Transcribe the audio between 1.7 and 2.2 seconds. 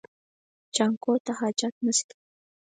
نشته.